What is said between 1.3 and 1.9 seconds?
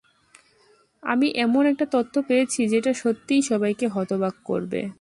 এমন একটা